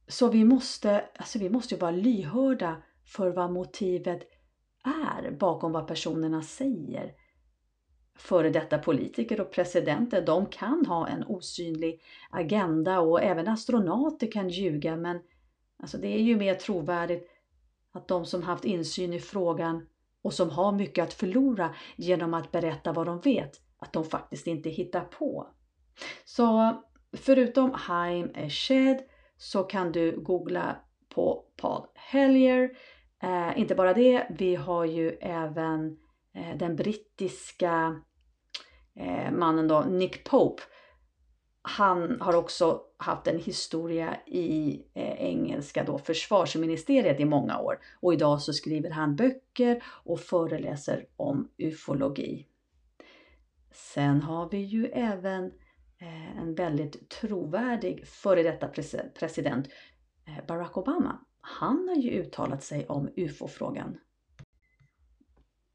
Så 0.08 0.30
vi 0.30 0.46
måste, 0.46 1.06
alltså 1.16 1.40
vi 1.40 1.50
måste 1.50 1.76
vara 1.76 1.92
lyhörda 1.92 2.82
för 3.06 3.30
vad 3.32 3.52
motivet 3.52 4.22
är 4.84 5.32
bakom 5.32 5.72
vad 5.72 5.88
personerna 5.88 6.42
säger 6.42 7.14
före 8.22 8.50
detta 8.50 8.78
politiker 8.78 9.42
och 9.42 9.52
presidenter, 9.52 10.26
de 10.26 10.46
kan 10.46 10.86
ha 10.86 11.08
en 11.08 11.24
osynlig 11.24 12.02
agenda 12.30 13.00
och 13.00 13.24
även 13.24 13.48
astronauter 13.48 14.32
kan 14.32 14.50
ljuga 14.50 14.96
men 14.96 15.20
alltså 15.84 15.98
det 15.98 16.08
är 16.08 16.22
ju 16.22 16.38
mer 16.38 16.56
trovärdigt 16.56 17.30
att 17.92 18.08
de 18.08 18.26
som 18.26 18.44
haft 18.44 18.66
insyn 18.66 19.14
i 19.14 19.20
frågan 19.20 19.88
och 20.22 20.34
som 20.34 20.50
har 20.50 20.72
mycket 20.72 21.04
att 21.04 21.14
förlora 21.14 21.76
genom 21.96 22.34
att 22.34 22.52
berätta 22.52 22.94
vad 22.94 23.06
de 23.06 23.20
vet, 23.20 23.62
att 23.80 23.94
de 23.94 24.04
faktiskt 24.04 24.48
inte 24.48 24.70
hittar 24.70 25.02
på. 25.02 25.48
Så 26.26 26.76
förutom 27.18 27.72
Haim 27.74 28.32
Eshed 28.36 28.98
så 29.38 29.64
kan 29.64 29.92
du 29.92 30.22
googla 30.22 30.76
på 31.10 31.46
Paul 31.58 31.88
Hellier. 31.96 32.70
Eh, 33.24 33.60
inte 33.60 33.76
bara 33.76 33.94
det, 33.94 34.28
vi 34.30 34.56
har 34.56 34.86
ju 34.86 35.10
även 35.10 35.98
eh, 36.34 36.58
den 36.58 36.76
brittiska 36.76 38.02
Eh, 39.00 39.32
mannen 39.32 39.68
då, 39.68 39.82
Nick 39.82 40.30
Pope. 40.30 40.64
han 41.62 42.22
har 42.22 42.36
också 42.36 42.82
haft 42.98 43.28
en 43.28 43.40
historia 43.40 44.18
i 44.26 44.84
eh, 44.94 45.22
engelska 45.22 45.84
då, 45.84 45.98
försvarsministeriet 45.98 47.20
i 47.20 47.26
många 47.26 47.60
år 47.60 47.80
och 48.02 48.14
idag 48.14 48.42
så 48.42 48.54
skriver 48.54 48.90
han 48.90 49.16
böcker 49.16 49.84
och 49.86 50.20
föreläser 50.20 51.06
om 51.16 51.50
ufologi. 51.58 52.48
Sen 53.72 54.22
har 54.22 54.50
vi 54.50 54.58
ju 54.58 54.86
även 54.86 55.46
eh, 56.02 56.38
en 56.38 56.56
väldigt 56.56 57.10
trovärdig 57.10 58.08
före 58.08 58.44
detta 58.44 58.68
president, 59.20 59.68
eh, 60.28 60.46
Barack 60.48 60.78
Obama. 60.78 61.20
Han 61.42 61.88
har 61.88 61.96
ju 61.96 62.12
uttalat 62.12 62.64
sig 62.64 62.86
om 62.88 63.10
ufo-frågan. 63.16 63.98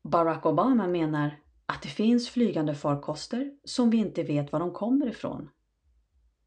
Barack 0.02 0.46
Obama 0.46 0.86
menar 0.86 1.43
att 1.66 1.82
det 1.82 1.88
finns 1.88 2.28
flygande 2.28 2.74
farkoster 2.74 3.52
som 3.64 3.90
vi 3.90 3.96
inte 3.96 4.22
vet 4.22 4.52
var 4.52 4.60
de 4.60 4.72
kommer 4.72 5.06
ifrån. 5.06 5.50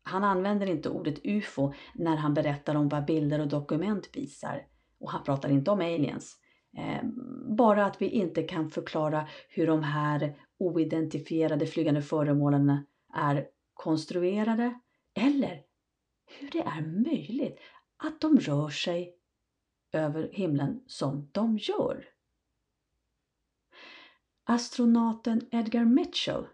Han 0.04 0.24
använder 0.24 0.70
inte 0.70 0.90
ordet 0.90 1.26
UFO 1.26 1.74
när 1.94 2.16
han 2.16 2.34
berättar 2.34 2.76
om 2.76 2.90
vad 2.90 3.06
bilder 3.06 3.40
och 3.40 3.48
dokument 3.48 4.10
visar. 4.14 4.68
Och 5.00 5.12
han 5.12 5.24
pratar 5.24 5.50
inte 5.50 5.72
om 5.72 5.80
aliens. 5.80 6.38
Eh, 6.78 7.04
bara 7.58 7.86
att 7.86 8.02
vi 8.02 8.10
inte 8.10 8.44
kan 8.44 8.70
förklara 8.70 9.28
hur 9.50 9.68
de 9.68 9.84
här 9.84 10.36
oidentifierade 10.58 11.66
flygande 11.68 12.02
föremålen 12.02 12.86
är 13.14 13.48
konstruerade 13.74 14.80
eller 15.14 15.62
hur 16.40 16.50
det 16.52 16.62
är 16.62 16.82
möjligt 16.82 17.60
att 17.98 18.22
de 18.22 18.40
rör 18.40 18.70
sig 18.70 19.14
över 19.94 20.30
himlen 20.32 20.84
som 20.88 21.30
de 21.32 21.58
gör. 21.58 22.06
Astronauten 24.50 25.42
Edgar 25.52 25.86
Mitchell 25.86 26.48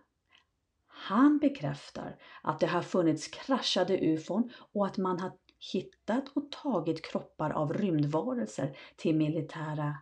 han 0.88 1.38
bekräftar 1.38 2.16
att 2.42 2.60
det 2.60 2.68
har 2.68 2.82
funnits 2.82 3.28
kraschade 3.28 4.00
ufon 4.00 4.52
och 4.74 4.86
att 4.86 4.98
man 4.98 5.20
har 5.20 5.32
hittat 5.74 6.30
och 6.30 6.52
tagit 6.52 7.06
kroppar 7.06 7.50
av 7.50 7.74
rymdvarelser 7.74 8.78
till 8.96 9.16
militära 9.16 9.98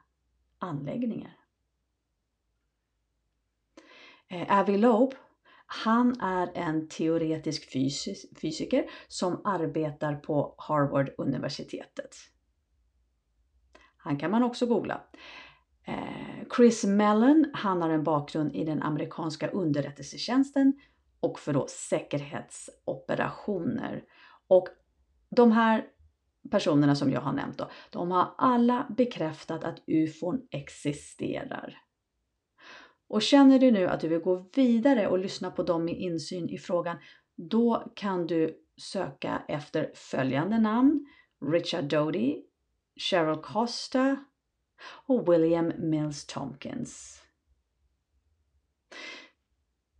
anläggningar. 0.59 1.37
Eh, 4.27 4.59
Avi 4.59 4.77
Loeb, 4.77 5.15
han 5.65 6.21
är 6.21 6.51
en 6.55 6.87
teoretisk 6.87 7.71
fysiker 8.41 8.89
som 9.07 9.41
arbetar 9.43 10.15
på 10.15 10.55
Harvard-universitetet. 10.57 12.15
Han 13.97 14.17
kan 14.17 14.31
man 14.31 14.43
också 14.43 14.65
googla. 14.65 15.01
Eh, 15.91 16.45
Chris 16.55 16.83
Mellon, 16.83 17.45
han 17.53 17.81
har 17.81 17.89
en 17.89 18.03
bakgrund 18.03 18.55
i 18.55 18.63
den 18.63 18.83
amerikanska 18.83 19.49
underrättelsetjänsten 19.49 20.73
och 21.19 21.39
för 21.39 21.53
då 21.53 21.67
säkerhetsoperationer. 21.67 24.03
Och 24.47 24.67
de 25.29 25.51
här 25.51 25.85
personerna 26.51 26.95
som 26.95 27.11
jag 27.11 27.21
har 27.21 27.33
nämnt 27.33 27.57
då, 27.57 27.69
de 27.89 28.11
har 28.11 28.33
alla 28.37 28.87
bekräftat 28.97 29.63
att 29.63 29.83
ufon 29.87 30.47
existerar. 30.51 31.77
Och 33.07 33.21
känner 33.21 33.59
du 33.59 33.71
nu 33.71 33.87
att 33.87 33.99
du 33.99 34.07
vill 34.07 34.19
gå 34.19 34.49
vidare 34.55 35.07
och 35.07 35.19
lyssna 35.19 35.51
på 35.51 35.63
dem 35.63 35.85
med 35.85 35.97
insyn 35.97 36.49
i 36.49 36.57
frågan, 36.57 36.97
då 37.35 37.91
kan 37.95 38.27
du 38.27 38.57
söka 38.77 39.41
efter 39.47 39.91
följande 39.95 40.59
namn. 40.59 41.05
Richard 41.51 41.83
Doty, 41.83 42.43
Cheryl 42.95 43.37
Costa 43.37 44.25
och 44.83 45.33
William 45.33 45.71
Mills 45.77 46.25
Tompkins. 46.25 47.21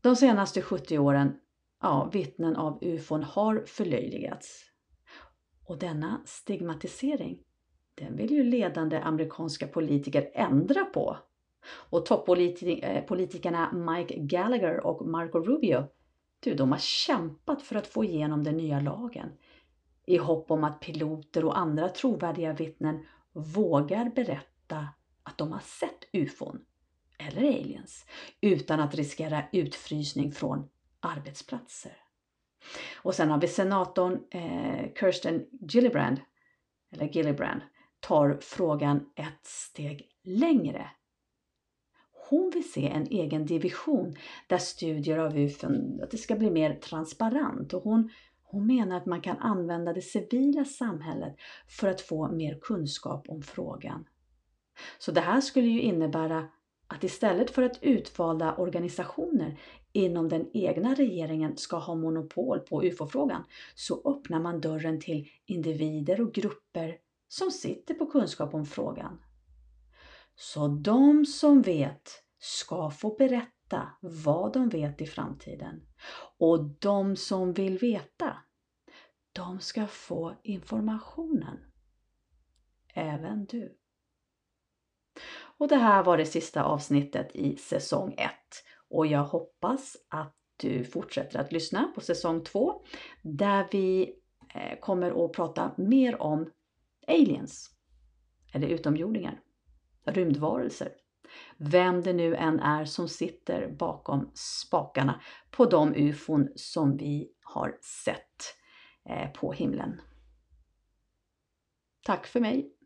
De 0.01 0.15
senaste 0.15 0.61
70 0.61 0.99
åren, 0.99 1.39
ja, 1.81 2.09
vittnen 2.13 2.55
av 2.55 2.79
ufon 2.81 3.23
har 3.23 3.63
förlöjligats. 3.65 4.65
Och 5.65 5.77
denna 5.77 6.21
stigmatisering, 6.25 7.39
den 7.95 8.15
vill 8.15 8.31
ju 8.31 8.43
ledande 8.43 8.99
amerikanska 8.99 9.67
politiker 9.67 10.31
ändra 10.33 10.85
på. 10.85 11.17
Och 11.89 12.05
toppolitikerna 12.05 13.69
eh, 13.71 13.73
Mike 13.73 14.15
Gallagher 14.17 14.85
och 14.85 15.07
Marco 15.07 15.39
Rubio, 15.39 15.83
du, 16.39 16.53
de 16.53 16.71
har 16.71 16.79
kämpat 16.79 17.61
för 17.61 17.75
att 17.75 17.87
få 17.87 18.03
igenom 18.03 18.43
den 18.43 18.57
nya 18.57 18.79
lagen 18.79 19.29
i 20.05 20.17
hopp 20.17 20.51
om 20.51 20.63
att 20.63 20.79
piloter 20.79 21.45
och 21.45 21.57
andra 21.57 21.89
trovärdiga 21.89 22.53
vittnen 22.53 23.05
vågar 23.33 24.09
berätta 24.15 24.50
att 25.23 25.37
de 25.37 25.51
har 25.51 25.59
sett 25.59 26.05
ufon 26.13 26.65
eller 27.17 27.41
aliens 27.41 28.05
utan 28.41 28.79
att 28.79 28.95
riskera 28.95 29.43
utfrysning 29.51 30.31
från 30.31 30.69
arbetsplatser. 30.99 31.97
Och 32.95 33.15
sen 33.15 33.29
har 33.29 33.41
vi 33.41 33.47
senatorn 33.47 34.19
eh, 34.29 34.93
Kirsten 34.99 35.45
Gillibrand, 35.51 36.21
eller 36.91 37.05
Gillibrand, 37.05 37.61
tar 37.99 38.37
frågan 38.41 39.09
ett 39.15 39.45
steg 39.45 40.09
längre. 40.23 40.89
Hon 42.29 42.51
vill 42.53 42.71
se 42.71 42.87
en 42.87 43.07
egen 43.07 43.45
division 43.45 44.15
där 44.47 44.57
studier 44.57 45.17
av 45.17 45.37
UFOn 45.37 45.99
att 46.03 46.11
det 46.11 46.17
ska 46.17 46.35
bli 46.35 46.51
mer 46.51 46.75
transparent 46.75 47.73
och 47.73 47.83
hon, 47.83 48.09
hon 48.43 48.67
menar 48.67 48.97
att 48.97 49.05
man 49.05 49.21
kan 49.21 49.37
använda 49.37 49.93
det 49.93 50.01
civila 50.01 50.65
samhället 50.65 51.35
för 51.67 51.87
att 51.87 52.01
få 52.01 52.31
mer 52.31 52.59
kunskap 52.61 53.29
om 53.29 53.41
frågan. 53.41 54.05
Så 54.99 55.11
det 55.11 55.21
här 55.21 55.41
skulle 55.41 55.67
ju 55.67 55.81
innebära 55.81 56.47
att 56.87 57.03
istället 57.03 57.51
för 57.51 57.63
att 57.63 57.79
utvalda 57.81 58.55
organisationer 58.55 59.59
inom 59.91 60.29
den 60.29 60.49
egna 60.53 60.95
regeringen 60.95 61.57
ska 61.57 61.77
ha 61.77 61.95
monopol 61.95 62.59
på 62.59 62.83
UFO-frågan 62.83 63.43
så 63.75 64.01
öppnar 64.05 64.39
man 64.39 64.61
dörren 64.61 64.99
till 64.99 65.29
individer 65.45 66.21
och 66.21 66.33
grupper 66.33 66.97
som 67.27 67.51
sitter 67.51 67.93
på 67.93 68.05
kunskap 68.05 68.53
om 68.53 68.65
frågan. 68.65 69.19
Så 70.35 70.67
de 70.67 71.25
som 71.25 71.61
vet 71.61 72.23
ska 72.39 72.89
få 72.89 73.15
berätta 73.15 73.89
vad 74.01 74.53
de 74.53 74.69
vet 74.69 75.01
i 75.01 75.05
framtiden. 75.05 75.81
Och 76.37 76.63
de 76.63 77.15
som 77.15 77.53
vill 77.53 77.77
veta, 77.77 78.37
de 79.33 79.59
ska 79.59 79.87
få 79.87 80.33
informationen. 80.43 81.57
Även 82.93 83.45
du. 83.45 83.80
Och 85.61 85.67
det 85.67 85.75
här 85.75 86.03
var 86.03 86.17
det 86.17 86.25
sista 86.25 86.63
avsnittet 86.63 87.35
i 87.35 87.55
säsong 87.55 88.13
1 88.17 88.31
och 88.89 89.07
jag 89.07 89.23
hoppas 89.23 89.97
att 90.09 90.35
du 90.57 90.83
fortsätter 90.83 91.39
att 91.39 91.51
lyssna 91.51 91.91
på 91.95 92.01
säsong 92.01 92.43
2 92.43 92.81
där 93.21 93.67
vi 93.71 94.15
eh, 94.53 94.79
kommer 94.79 95.25
att 95.25 95.33
prata 95.33 95.71
mer 95.77 96.21
om 96.21 96.49
aliens 97.07 97.69
eller 98.53 98.67
utomjordingar, 98.67 99.41
rymdvarelser. 100.05 100.91
Vem 101.57 102.01
det 102.01 102.13
nu 102.13 102.35
än 102.35 102.59
är 102.59 102.85
som 102.85 103.07
sitter 103.07 103.71
bakom 103.71 104.31
spakarna 104.33 105.21
på 105.51 105.65
de 105.65 105.95
ufon 105.95 106.49
som 106.55 106.97
vi 106.97 107.31
har 107.41 107.77
sett 107.81 108.55
eh, 109.09 109.31
på 109.31 109.51
himlen. 109.51 110.01
Tack 112.03 112.27
för 112.27 112.39
mig! 112.39 112.80